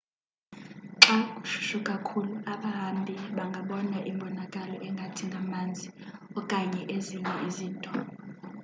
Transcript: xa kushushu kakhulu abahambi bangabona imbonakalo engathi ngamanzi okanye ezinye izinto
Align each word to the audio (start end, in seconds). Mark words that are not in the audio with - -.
xa 1.03 1.17
kushushu 1.35 1.79
kakhulu 1.89 2.31
abahambi 2.53 3.15
bangabona 3.37 3.97
imbonakalo 4.11 4.75
engathi 4.87 5.23
ngamanzi 5.29 5.87
okanye 6.39 6.81
ezinye 6.95 7.33
izinto 7.47 7.91